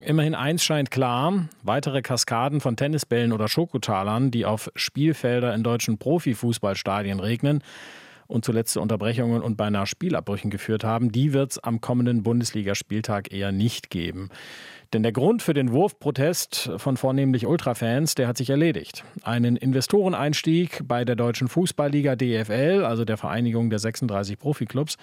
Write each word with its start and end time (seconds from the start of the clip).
Immerhin 0.00 0.36
eins 0.36 0.62
scheint 0.62 0.92
klar, 0.92 1.48
weitere 1.64 2.02
Kaskaden 2.02 2.60
von 2.60 2.76
Tennisbällen 2.76 3.32
oder 3.32 3.48
Schokotalern, 3.48 4.30
die 4.30 4.46
auf 4.46 4.70
Spielfelder 4.76 5.52
in 5.54 5.64
deutschen 5.64 5.98
Profifußballstadien 5.98 7.18
regnen 7.18 7.64
und 8.28 8.44
zuletzt 8.44 8.74
zu 8.74 8.80
Unterbrechungen 8.80 9.42
und 9.42 9.56
beinahe 9.56 9.86
Spielabbrüchen 9.86 10.50
geführt 10.50 10.84
haben, 10.84 11.10
die 11.10 11.32
wird 11.32 11.50
es 11.50 11.58
am 11.58 11.80
kommenden 11.80 12.22
Bundesligaspieltag 12.22 13.32
eher 13.32 13.50
nicht 13.50 13.90
geben. 13.90 14.28
Denn 14.94 15.02
der 15.02 15.12
Grund 15.12 15.42
für 15.42 15.52
den 15.52 15.72
Wurfprotest 15.72 16.70
von 16.78 16.96
vornehmlich 16.96 17.46
Ultrafans, 17.46 18.14
der 18.14 18.26
hat 18.26 18.38
sich 18.38 18.48
erledigt. 18.48 19.04
Einen 19.22 19.56
Investoreneinstieg 19.56 20.80
bei 20.88 21.04
der 21.04 21.14
deutschen 21.14 21.48
Fußballliga 21.48 22.16
DFL, 22.16 22.84
also 22.86 23.04
der 23.04 23.18
Vereinigung 23.18 23.68
der 23.68 23.80
36 23.80 24.38
Profiklubs, 24.38 24.96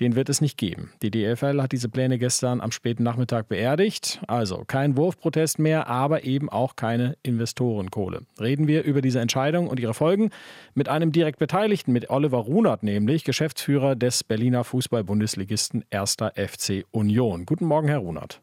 den 0.00 0.16
wird 0.16 0.28
es 0.28 0.40
nicht 0.40 0.58
geben. 0.58 0.92
Die 1.02 1.12
DFL 1.12 1.62
hat 1.62 1.70
diese 1.70 1.88
Pläne 1.88 2.18
gestern 2.18 2.60
am 2.60 2.72
späten 2.72 3.04
Nachmittag 3.04 3.48
beerdigt. 3.48 4.20
Also 4.26 4.64
kein 4.66 4.96
Wurfprotest 4.96 5.60
mehr, 5.60 5.86
aber 5.86 6.24
eben 6.24 6.48
auch 6.48 6.74
keine 6.74 7.16
Investorenkohle. 7.22 8.22
Reden 8.40 8.66
wir 8.66 8.82
über 8.82 9.02
diese 9.02 9.20
Entscheidung 9.20 9.68
und 9.68 9.78
ihre 9.78 9.94
Folgen 9.94 10.30
mit 10.74 10.88
einem 10.88 11.12
direkt 11.12 11.38
Beteiligten, 11.38 11.92
mit 11.92 12.10
Oliver 12.10 12.38
Runert 12.38 12.82
nämlich, 12.82 13.22
Geschäftsführer 13.22 13.94
des 13.94 14.24
Berliner 14.24 14.64
Fußball-Bundesligisten 14.64 15.84
1. 15.90 16.16
FC 16.34 16.84
Union. 16.90 17.46
Guten 17.46 17.66
Morgen, 17.66 17.86
Herr 17.86 17.98
Runert. 17.98 18.40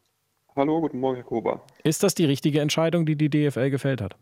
Hallo, 0.56 0.80
guten 0.80 1.00
Morgen, 1.00 1.16
Herr 1.16 1.24
Kober. 1.24 1.60
Ist 1.84 2.02
das 2.02 2.14
die 2.14 2.24
richtige 2.24 2.60
Entscheidung, 2.60 3.04
die 3.04 3.14
die 3.14 3.28
DFL 3.28 3.68
gefällt 3.68 4.00
hat? 4.00 4.16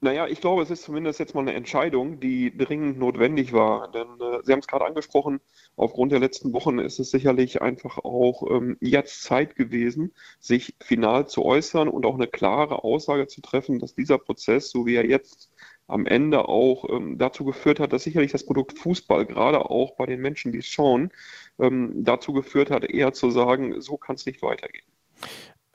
Naja, 0.00 0.26
ich 0.26 0.40
glaube, 0.40 0.62
es 0.62 0.70
ist 0.70 0.84
zumindest 0.84 1.18
jetzt 1.18 1.34
mal 1.34 1.42
eine 1.42 1.52
Entscheidung, 1.52 2.20
die 2.20 2.56
dringend 2.56 2.98
notwendig 2.98 3.52
war. 3.52 3.90
Denn 3.92 4.06
äh, 4.20 4.42
Sie 4.42 4.52
haben 4.52 4.60
es 4.60 4.66
gerade 4.66 4.86
angesprochen, 4.86 5.40
aufgrund 5.76 6.12
der 6.12 6.20
letzten 6.20 6.54
Wochen 6.54 6.78
ist 6.78 6.98
es 7.00 7.10
sicherlich 7.10 7.60
einfach 7.60 7.98
auch 7.98 8.50
ähm, 8.50 8.78
jetzt 8.80 9.22
Zeit 9.24 9.56
gewesen, 9.56 10.14
sich 10.40 10.74
final 10.80 11.28
zu 11.28 11.44
äußern 11.44 11.88
und 11.88 12.06
auch 12.06 12.14
eine 12.14 12.26
klare 12.26 12.82
Aussage 12.82 13.26
zu 13.26 13.42
treffen, 13.42 13.80
dass 13.80 13.94
dieser 13.94 14.16
Prozess, 14.16 14.70
so 14.70 14.86
wie 14.86 14.94
er 14.94 15.06
jetzt 15.06 15.50
am 15.86 16.06
Ende 16.06 16.48
auch 16.48 16.88
ähm, 16.88 17.18
dazu 17.18 17.44
geführt 17.44 17.78
hat, 17.78 17.92
dass 17.92 18.04
sicherlich 18.04 18.32
das 18.32 18.46
Produkt 18.46 18.78
Fußball, 18.78 19.26
gerade 19.26 19.68
auch 19.68 19.96
bei 19.96 20.06
den 20.06 20.20
Menschen, 20.20 20.52
die 20.52 20.58
es 20.58 20.66
schauen, 20.66 21.12
ähm, 21.58 22.04
dazu 22.04 22.32
geführt 22.32 22.70
hat, 22.70 22.84
eher 22.84 23.12
zu 23.12 23.30
sagen, 23.30 23.80
so 23.82 23.98
kann 23.98 24.16
es 24.16 24.24
nicht 24.24 24.40
weitergehen. 24.42 24.84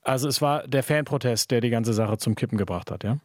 Also 0.02 0.28
es 0.28 0.42
war 0.42 0.68
der 0.68 0.84
Fanprotest, 0.84 1.52
der 1.52 1.62
die 1.62 1.70
ganze 1.70 1.94
Sache 1.94 2.18
zum 2.18 2.36
Kippen 2.36 2.58
gebracht 2.58 2.92
hat, 2.92 3.04
ja? 3.04 3.20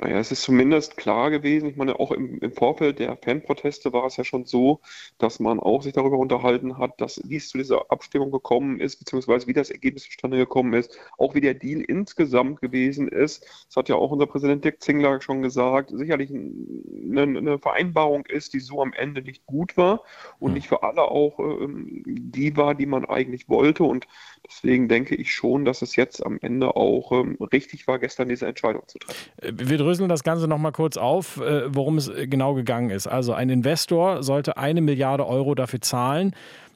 Naja, 0.00 0.18
es 0.18 0.30
ist 0.30 0.42
zumindest 0.42 0.96
klar 0.96 1.28
gewesen. 1.28 1.68
Ich 1.68 1.76
meine, 1.76 1.98
auch 1.98 2.12
im, 2.12 2.38
im, 2.38 2.52
Vorfeld 2.52 3.00
der 3.00 3.16
Fanproteste 3.16 3.92
war 3.92 4.06
es 4.06 4.16
ja 4.16 4.22
schon 4.22 4.44
so, 4.44 4.80
dass 5.18 5.40
man 5.40 5.58
auch 5.58 5.82
sich 5.82 5.92
darüber 5.92 6.18
unterhalten 6.18 6.78
hat, 6.78 7.00
dass 7.00 7.20
wie 7.24 7.34
es 7.34 7.48
zu 7.48 7.58
dieser 7.58 7.90
Abstimmung 7.90 8.30
gekommen 8.30 8.78
ist, 8.78 9.00
beziehungsweise 9.00 9.48
wie 9.48 9.54
das 9.54 9.70
Ergebnis 9.70 10.04
zustande 10.04 10.36
gekommen 10.36 10.72
ist, 10.74 10.96
auch 11.18 11.34
wie 11.34 11.40
der 11.40 11.54
Deal 11.54 11.80
insgesamt 11.80 12.60
gewesen 12.60 13.08
ist. 13.08 13.44
Das 13.66 13.76
hat 13.76 13.88
ja 13.88 13.96
auch 13.96 14.12
unser 14.12 14.26
Präsident 14.26 14.64
Dirk 14.64 14.80
Zingler 14.82 15.20
schon 15.20 15.42
gesagt, 15.42 15.90
sicherlich 15.92 16.30
eine, 16.30 17.22
eine 17.22 17.58
Vereinbarung 17.58 18.24
ist, 18.26 18.54
die 18.54 18.60
so 18.60 18.80
am 18.80 18.92
Ende 18.92 19.20
nicht 19.20 19.46
gut 19.46 19.76
war 19.76 20.04
und 20.38 20.50
hm. 20.50 20.54
nicht 20.54 20.68
für 20.68 20.84
alle 20.84 21.02
auch 21.02 21.40
äh, 21.40 21.66
die 22.06 22.56
war, 22.56 22.76
die 22.76 22.86
man 22.86 23.04
eigentlich 23.04 23.48
wollte. 23.48 23.82
Und 23.82 24.06
deswegen 24.46 24.88
denke 24.88 25.16
ich 25.16 25.34
schon, 25.34 25.64
dass 25.64 25.82
es 25.82 25.96
jetzt 25.96 26.24
am 26.24 26.38
Ende 26.40 26.76
auch 26.76 27.10
ähm, 27.10 27.36
richtig 27.52 27.88
war, 27.88 27.98
gestern 27.98 28.28
diese 28.28 28.46
Entscheidung 28.46 28.82
zu 28.86 28.98
treffen. 29.00 29.30
Äh, 29.42 29.52
wir 29.56 29.87
dröseln 29.88 30.08
das 30.08 30.22
Ganze 30.22 30.48
nochmal 30.48 30.72
kurz 30.72 30.96
auf, 30.96 31.38
äh, 31.38 31.74
worum 31.74 31.96
es 31.96 32.08
äh, 32.08 32.26
genau 32.26 32.54
gegangen 32.54 32.90
ist. 32.90 33.06
Also 33.06 33.32
ein 33.32 33.48
Investor 33.48 34.22
sollte 34.22 34.58
eine 34.58 34.82
Milliarde 34.82 35.26
Euro 35.26 35.54
dafür 35.54 35.80
zahlen, 35.80 36.34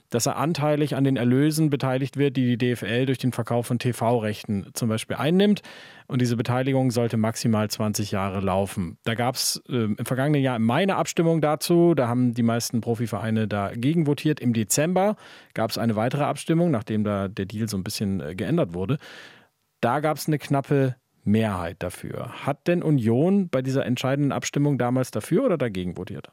dass 0.08 0.26
er 0.26 0.36
anteilig 0.36 0.96
an 0.96 1.04
den 1.04 1.16
Erlösen 1.16 1.68
beteiligt 1.68 2.16
wird, 2.16 2.36
die 2.36 2.56
die 2.56 2.74
DFL 2.74 3.06
durch 3.06 3.18
den 3.18 3.32
Verkauf 3.32 3.66
von 3.66 3.78
TV-Rechten 3.78 4.68
zum 4.72 4.88
Beispiel 4.88 5.16
einnimmt. 5.16 5.62
Und 6.06 6.20
diese 6.20 6.36
Beteiligung 6.36 6.90
sollte 6.90 7.16
maximal 7.16 7.68
20 7.68 8.10
Jahre 8.12 8.40
laufen. 8.40 8.98
Da 9.04 9.14
gab 9.14 9.34
es 9.34 9.62
äh, 9.68 9.84
im 9.84 9.96
vergangenen 10.04 10.42
Jahr 10.42 10.58
meine 10.58 10.96
Abstimmung 10.96 11.42
dazu. 11.42 11.94
Da 11.94 12.08
haben 12.08 12.32
die 12.32 12.42
meisten 12.42 12.80
Profivereine 12.80 13.46
dagegen 13.46 14.06
votiert. 14.06 14.40
Im 14.40 14.54
Dezember 14.54 15.16
gab 15.54 15.70
es 15.70 15.78
eine 15.78 15.96
weitere 15.96 16.24
Abstimmung, 16.24 16.70
nachdem 16.70 17.04
da 17.04 17.28
der 17.28 17.44
Deal 17.44 17.68
so 17.68 17.76
ein 17.76 17.84
bisschen 17.84 18.20
äh, 18.20 18.34
geändert 18.34 18.72
wurde. 18.72 18.98
Da 19.80 20.00
gab 20.00 20.16
es 20.16 20.28
eine 20.28 20.38
knappe 20.38 20.96
Mehrheit 21.24 21.82
dafür. 21.82 22.44
Hat 22.44 22.66
denn 22.66 22.82
Union 22.82 23.48
bei 23.48 23.62
dieser 23.62 23.86
entscheidenden 23.86 24.32
Abstimmung 24.32 24.78
damals 24.78 25.10
dafür 25.10 25.44
oder 25.44 25.58
dagegen 25.58 25.96
votiert? 25.96 26.32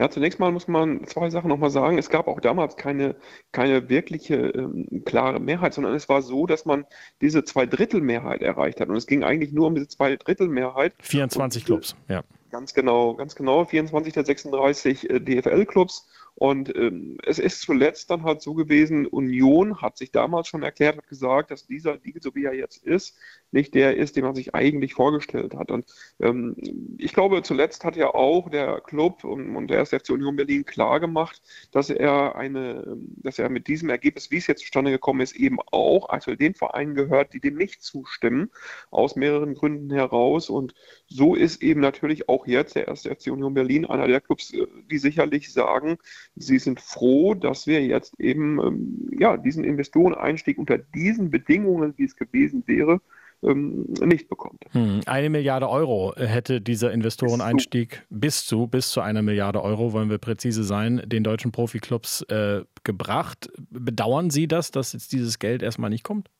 Ja, 0.00 0.08
zunächst 0.08 0.38
mal 0.38 0.52
muss 0.52 0.68
man 0.68 1.04
zwei 1.08 1.28
Sachen 1.28 1.48
nochmal 1.48 1.70
sagen. 1.70 1.98
Es 1.98 2.08
gab 2.08 2.28
auch 2.28 2.38
damals 2.40 2.76
keine, 2.76 3.16
keine 3.50 3.88
wirkliche 3.88 4.36
ähm, 4.36 5.02
klare 5.04 5.40
Mehrheit, 5.40 5.74
sondern 5.74 5.94
es 5.94 6.08
war 6.08 6.22
so, 6.22 6.46
dass 6.46 6.64
man 6.64 6.86
diese 7.20 7.44
Zweidrittelmehrheit 7.44 8.40
erreicht 8.40 8.80
hat. 8.80 8.88
Und 8.88 8.96
es 8.96 9.08
ging 9.08 9.24
eigentlich 9.24 9.52
nur 9.52 9.66
um 9.66 9.74
diese 9.74 9.88
Zweidrittelmehrheit. 9.88 10.94
24 11.00 11.64
Clubs, 11.64 11.96
ja. 12.08 12.22
Ganz 12.50 12.74
genau, 12.74 13.14
ganz 13.14 13.34
genau. 13.34 13.64
24 13.64 14.12
der 14.12 14.24
36 14.24 15.10
äh, 15.10 15.20
DFL-Clubs. 15.20 16.08
Und 16.36 16.74
ähm, 16.76 17.18
es 17.24 17.40
ist 17.40 17.62
zuletzt 17.62 18.10
dann 18.10 18.22
halt 18.22 18.40
so 18.40 18.54
gewesen, 18.54 19.06
Union 19.06 19.82
hat 19.82 19.96
sich 19.98 20.12
damals 20.12 20.46
schon 20.46 20.62
erklärt, 20.62 20.96
hat 20.96 21.08
gesagt, 21.08 21.50
dass 21.50 21.66
dieser 21.66 21.98
Deal, 21.98 22.22
so 22.22 22.36
wie 22.36 22.44
er 22.44 22.54
jetzt 22.54 22.84
ist, 22.84 23.18
nicht 23.50 23.74
der 23.74 23.96
ist, 23.96 24.16
den 24.16 24.24
man 24.24 24.34
sich 24.34 24.54
eigentlich 24.54 24.94
vorgestellt 24.94 25.54
hat. 25.54 25.70
Und 25.70 25.86
ähm, 26.20 26.56
ich 26.98 27.12
glaube, 27.12 27.42
zuletzt 27.42 27.84
hat 27.84 27.96
ja 27.96 28.14
auch 28.14 28.50
der 28.50 28.80
Club 28.80 29.24
und, 29.24 29.56
und 29.56 29.68
der 29.68 29.80
SFC 29.80 30.10
Union 30.10 30.36
Berlin 30.36 30.64
klar 30.64 31.00
gemacht, 31.00 31.40
dass 31.72 31.90
er 31.90 32.36
eine, 32.36 32.96
dass 33.16 33.38
er 33.38 33.48
mit 33.48 33.66
diesem 33.66 33.90
Ergebnis, 33.90 34.30
wie 34.30 34.36
es 34.36 34.46
jetzt 34.46 34.62
zustande 34.62 34.90
gekommen 34.90 35.20
ist, 35.20 35.36
eben 35.36 35.58
auch 35.70 36.08
also 36.08 36.34
den 36.34 36.54
Vereinen 36.54 36.94
gehört, 36.94 37.32
die 37.32 37.40
dem 37.40 37.56
nicht 37.56 37.82
zustimmen, 37.82 38.50
aus 38.90 39.16
mehreren 39.16 39.54
Gründen 39.54 39.90
heraus. 39.90 40.50
Und 40.50 40.74
so 41.06 41.34
ist 41.34 41.62
eben 41.62 41.80
natürlich 41.80 42.28
auch 42.28 42.46
jetzt 42.46 42.76
der 42.76 42.88
SFC 42.88 43.28
Union 43.28 43.54
Berlin 43.54 43.86
einer 43.86 44.06
der 44.06 44.20
Clubs, 44.20 44.52
äh, 44.52 44.66
die 44.90 44.98
sicherlich 44.98 45.52
sagen, 45.52 45.98
sie 46.36 46.58
sind 46.58 46.80
froh, 46.80 47.34
dass 47.34 47.66
wir 47.66 47.84
jetzt 47.84 48.18
eben 48.20 48.58
ähm, 48.60 49.10
ja, 49.18 49.36
diesen 49.36 49.64
Investoreneinstieg 49.64 50.58
unter 50.58 50.78
diesen 50.78 51.30
Bedingungen, 51.30 51.94
wie 51.96 52.04
es 52.04 52.16
gewesen 52.16 52.62
wäre, 52.66 53.00
ähm, 53.42 53.86
nicht 54.00 54.28
bekommt. 54.28 54.64
Hm, 54.72 55.00
eine 55.06 55.30
Milliarde 55.30 55.68
Euro 55.68 56.14
hätte 56.16 56.60
dieser 56.60 56.92
Investoreneinstieg 56.92 58.06
bis 58.10 58.46
zu, 58.46 58.66
bis 58.66 58.90
zu 58.90 59.00
einer 59.00 59.22
Milliarde 59.22 59.62
Euro, 59.62 59.92
wollen 59.92 60.10
wir 60.10 60.18
präzise 60.18 60.64
sein, 60.64 61.02
den 61.06 61.24
deutschen 61.24 61.52
Profiklubs 61.52 62.22
äh, 62.22 62.62
gebracht. 62.84 63.50
Bedauern 63.70 64.30
Sie 64.30 64.48
das, 64.48 64.70
dass 64.70 64.92
jetzt 64.92 65.12
dieses 65.12 65.38
Geld 65.38 65.62
erstmal 65.62 65.90
nicht 65.90 66.04
kommt? 66.04 66.30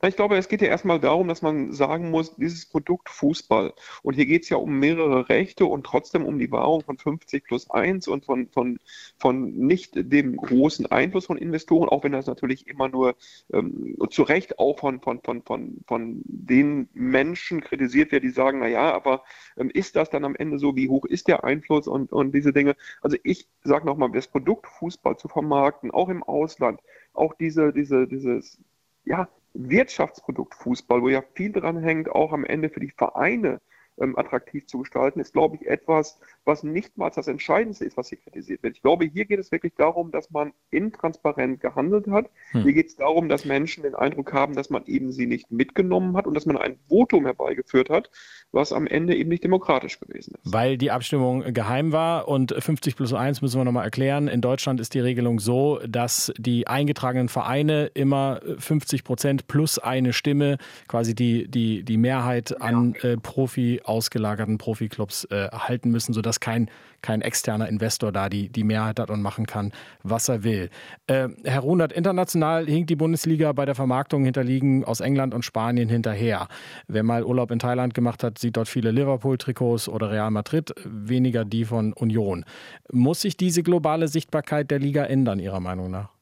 Ich 0.00 0.14
glaube, 0.14 0.36
es 0.36 0.46
geht 0.46 0.62
ja 0.62 0.68
erstmal 0.68 1.00
darum, 1.00 1.26
dass 1.26 1.42
man 1.42 1.72
sagen 1.72 2.10
muss, 2.12 2.36
dieses 2.36 2.66
Produkt 2.66 3.08
Fußball. 3.08 3.72
Und 4.04 4.14
hier 4.14 4.26
geht 4.26 4.44
es 4.44 4.48
ja 4.48 4.56
um 4.56 4.78
mehrere 4.78 5.28
Rechte 5.28 5.66
und 5.66 5.84
trotzdem 5.84 6.24
um 6.24 6.38
die 6.38 6.52
Wahrung 6.52 6.82
von 6.84 6.98
50 6.98 7.42
plus 7.42 7.68
1 7.68 8.06
und 8.06 8.24
von, 8.24 8.48
von, 8.48 8.78
von 9.18 9.50
nicht 9.56 9.94
dem 9.96 10.36
großen 10.36 10.86
Einfluss 10.86 11.26
von 11.26 11.36
Investoren, 11.36 11.88
auch 11.88 12.04
wenn 12.04 12.12
das 12.12 12.26
natürlich 12.26 12.68
immer 12.68 12.88
nur 12.88 13.16
ähm, 13.52 13.96
zu 14.10 14.22
Recht 14.22 14.60
auch 14.60 14.78
von, 14.78 15.00
von, 15.00 15.20
von, 15.20 15.42
von, 15.42 15.78
von 15.88 16.22
den 16.24 16.88
Menschen 16.92 17.60
kritisiert 17.60 18.12
wird, 18.12 18.22
die 18.22 18.30
sagen, 18.30 18.60
na 18.60 18.68
ja, 18.68 18.92
aber 18.92 19.24
ähm, 19.56 19.68
ist 19.68 19.96
das 19.96 20.10
dann 20.10 20.24
am 20.24 20.36
Ende 20.36 20.60
so, 20.60 20.76
wie 20.76 20.88
hoch 20.88 21.06
ist 21.06 21.26
der 21.26 21.42
Einfluss 21.42 21.88
und, 21.88 22.12
und 22.12 22.32
diese 22.32 22.52
Dinge? 22.52 22.76
Also 23.02 23.16
ich 23.24 23.48
sage 23.64 23.84
nochmal, 23.84 24.12
das 24.12 24.28
Produkt 24.28 24.68
Fußball 24.68 25.16
zu 25.16 25.26
vermarkten, 25.26 25.90
auch 25.90 26.08
im 26.08 26.22
Ausland, 26.22 26.80
auch 27.14 27.34
diese, 27.34 27.72
diese, 27.72 28.06
dieses, 28.06 28.60
ja, 29.04 29.28
Wirtschaftsprodukt 29.54 30.54
Fußball, 30.54 31.02
wo 31.02 31.08
ja 31.08 31.22
viel 31.34 31.52
dran 31.52 31.82
hängt, 31.82 32.08
auch 32.10 32.32
am 32.32 32.44
Ende 32.44 32.70
für 32.70 32.80
die 32.80 32.92
Vereine 32.96 33.60
ähm, 34.00 34.18
attraktiv 34.18 34.66
zu 34.66 34.78
gestalten, 34.80 35.20
ist, 35.20 35.32
glaube 35.32 35.56
ich, 35.56 35.66
etwas, 35.66 36.18
was 36.44 36.62
nicht 36.62 36.96
mal 36.96 37.10
das 37.10 37.28
Entscheidendste 37.28 37.84
ist, 37.84 37.96
was 37.96 38.08
hier 38.08 38.18
kritisiert 38.18 38.62
wird. 38.62 38.76
Ich 38.76 38.82
glaube, 38.82 39.06
hier 39.06 39.24
geht 39.24 39.38
es 39.38 39.52
wirklich 39.52 39.74
darum, 39.76 40.10
dass 40.10 40.30
man 40.30 40.52
intransparent 40.70 41.60
gehandelt 41.60 42.06
hat. 42.08 42.30
Hm. 42.50 42.62
Hier 42.62 42.72
geht 42.72 42.88
es 42.88 42.96
darum, 42.96 43.28
dass 43.28 43.44
Menschen 43.44 43.82
den 43.82 43.94
Eindruck 43.94 44.32
haben, 44.32 44.54
dass 44.54 44.70
man 44.70 44.84
eben 44.86 45.12
sie 45.12 45.26
nicht 45.26 45.50
mitgenommen 45.50 46.16
hat 46.16 46.26
und 46.26 46.34
dass 46.34 46.46
man 46.46 46.56
ein 46.56 46.78
Votum 46.88 47.24
herbeigeführt 47.24 47.90
hat, 47.90 48.10
was 48.52 48.72
am 48.72 48.86
Ende 48.86 49.14
eben 49.14 49.28
nicht 49.28 49.44
demokratisch 49.44 50.00
gewesen 50.00 50.34
ist. 50.42 50.52
Weil 50.52 50.78
die 50.78 50.90
Abstimmung 50.90 51.52
geheim 51.52 51.92
war 51.92 52.28
und 52.28 52.54
50 52.58 52.96
plus 52.96 53.12
1 53.12 53.42
müssen 53.42 53.60
wir 53.60 53.64
nochmal 53.64 53.84
erklären. 53.84 54.28
In 54.28 54.40
Deutschland 54.40 54.80
ist 54.80 54.94
die 54.94 55.00
Regelung 55.00 55.40
so, 55.40 55.80
dass 55.86 56.32
die 56.38 56.66
eingetragenen 56.66 57.28
Vereine 57.28 57.90
immer 57.94 58.40
50 58.58 59.04
Prozent 59.04 59.48
plus 59.48 59.78
eine 59.78 60.12
Stimme, 60.12 60.58
quasi 60.86 61.14
die, 61.14 61.48
die, 61.48 61.82
die 61.82 61.96
Mehrheit 61.96 62.60
an 62.60 62.94
äh, 63.02 63.16
Profi 63.16 63.80
ausgelagerten 63.88 64.58
Profiklubs 64.58 65.24
äh, 65.24 65.48
halten 65.52 65.90
müssen, 65.90 66.12
sodass 66.12 66.40
kein, 66.40 66.70
kein 67.02 67.22
externer 67.22 67.68
Investor 67.68 68.12
da 68.12 68.28
die, 68.28 68.48
die 68.48 68.64
Mehrheit 68.64 69.00
hat 69.00 69.10
und 69.10 69.22
machen 69.22 69.46
kann, 69.46 69.72
was 70.02 70.28
er 70.28 70.44
will. 70.44 70.70
Äh, 71.06 71.28
Herr 71.44 71.60
Runert, 71.60 71.92
international 71.92 72.66
hinkt 72.66 72.90
die 72.90 72.96
Bundesliga 72.96 73.52
bei 73.52 73.64
der 73.64 73.74
Vermarktung 73.74 74.24
hinterliegen 74.24 74.84
aus 74.84 75.00
England 75.00 75.34
und 75.34 75.44
Spanien 75.44 75.88
hinterher. 75.88 76.48
Wer 76.86 77.02
mal 77.02 77.24
Urlaub 77.24 77.50
in 77.50 77.58
Thailand 77.58 77.94
gemacht 77.94 78.22
hat, 78.22 78.38
sieht 78.38 78.56
dort 78.56 78.68
viele 78.68 78.90
Liverpool-Trikots 78.90 79.88
oder 79.88 80.10
Real 80.10 80.30
Madrid, 80.30 80.74
weniger 80.84 81.44
die 81.44 81.64
von 81.64 81.92
Union. 81.92 82.44
Muss 82.92 83.22
sich 83.22 83.36
diese 83.36 83.62
globale 83.62 84.08
Sichtbarkeit 84.08 84.70
der 84.70 84.78
Liga 84.78 85.04
ändern, 85.04 85.38
Ihrer 85.38 85.60
Meinung 85.60 85.90
nach? 85.90 86.17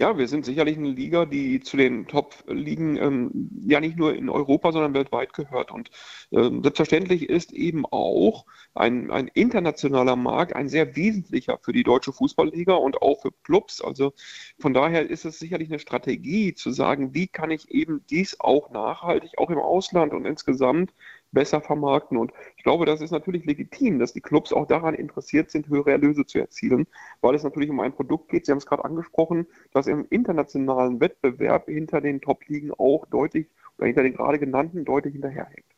Ja, 0.00 0.16
wir 0.16 0.28
sind 0.28 0.44
sicherlich 0.44 0.76
eine 0.78 0.90
Liga, 0.90 1.26
die 1.26 1.58
zu 1.58 1.76
den 1.76 2.06
Top-Ligen 2.06 2.96
ähm, 2.98 3.50
ja 3.66 3.80
nicht 3.80 3.96
nur 3.96 4.14
in 4.14 4.28
Europa, 4.28 4.70
sondern 4.70 4.94
weltweit 4.94 5.32
gehört. 5.32 5.72
Und 5.72 5.90
ähm, 6.30 6.62
selbstverständlich 6.62 7.28
ist 7.28 7.52
eben 7.52 7.84
auch 7.84 8.46
ein, 8.74 9.10
ein 9.10 9.26
internationaler 9.26 10.14
Markt 10.14 10.54
ein 10.54 10.68
sehr 10.68 10.94
wesentlicher 10.94 11.58
für 11.60 11.72
die 11.72 11.82
deutsche 11.82 12.12
Fußballliga 12.12 12.74
und 12.74 13.02
auch 13.02 13.22
für 13.22 13.32
Clubs. 13.42 13.80
Also 13.80 14.12
von 14.60 14.72
daher 14.72 15.10
ist 15.10 15.24
es 15.24 15.40
sicherlich 15.40 15.68
eine 15.68 15.80
Strategie 15.80 16.54
zu 16.54 16.70
sagen, 16.70 17.12
wie 17.12 17.26
kann 17.26 17.50
ich 17.50 17.68
eben 17.72 18.06
dies 18.08 18.38
auch 18.38 18.70
nachhaltig, 18.70 19.32
auch 19.36 19.50
im 19.50 19.58
Ausland 19.58 20.12
und 20.14 20.26
insgesamt 20.26 20.94
besser 21.32 21.60
vermarkten. 21.60 22.16
Und 22.18 22.32
ich 22.56 22.64
glaube, 22.64 22.86
das 22.86 23.00
ist 23.00 23.10
natürlich 23.10 23.44
legitim, 23.44 23.98
dass 23.98 24.12
die 24.12 24.20
Clubs 24.20 24.52
auch 24.52 24.66
daran 24.66 24.94
interessiert 24.94 25.50
sind, 25.50 25.68
höhere 25.68 25.92
Erlöse 25.92 26.26
zu 26.26 26.38
erzielen, 26.38 26.86
weil 27.20 27.34
es 27.34 27.44
natürlich 27.44 27.70
um 27.70 27.80
ein 27.80 27.92
Produkt 27.92 28.28
geht, 28.28 28.46
Sie 28.46 28.52
haben 28.52 28.58
es 28.58 28.66
gerade 28.66 28.84
angesprochen, 28.84 29.46
das 29.72 29.86
im 29.86 30.06
internationalen 30.10 31.00
Wettbewerb 31.00 31.66
hinter 31.66 32.00
den 32.00 32.20
Top-Ligen 32.20 32.72
auch 32.72 33.06
deutlich 33.06 33.48
oder 33.76 33.86
hinter 33.86 34.02
den 34.02 34.14
gerade 34.14 34.38
genannten 34.38 34.84
deutlich 34.84 35.12
hinterherhängt. 35.12 35.77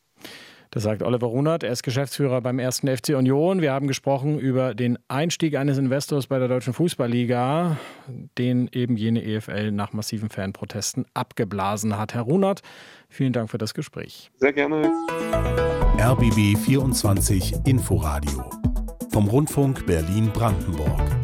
Das 0.72 0.84
sagt 0.84 1.02
Oliver 1.02 1.26
Runert, 1.26 1.64
er 1.64 1.72
ist 1.72 1.82
Geschäftsführer 1.82 2.40
beim 2.40 2.60
ersten 2.60 2.86
FC 2.86 3.16
Union. 3.16 3.60
Wir 3.60 3.72
haben 3.72 3.88
gesprochen 3.88 4.38
über 4.38 4.72
den 4.72 4.98
Einstieg 5.08 5.56
eines 5.56 5.78
Investors 5.78 6.28
bei 6.28 6.38
der 6.38 6.46
Deutschen 6.46 6.74
Fußballliga, 6.74 7.76
den 8.38 8.68
eben 8.72 8.96
jene 8.96 9.24
EFL 9.24 9.72
nach 9.72 9.92
massiven 9.92 10.30
Fanprotesten 10.30 11.06
abgeblasen 11.12 11.98
hat. 11.98 12.14
Herr 12.14 12.22
Runert, 12.22 12.62
vielen 13.08 13.32
Dank 13.32 13.50
für 13.50 13.58
das 13.58 13.74
Gespräch. 13.74 14.30
Sehr 14.36 14.52
gerne. 14.52 14.88
RBB 15.98 16.56
24 16.56 17.66
Inforadio 17.66 18.48
vom 19.10 19.26
Rundfunk 19.26 19.86
Berlin-Brandenburg. 19.86 21.19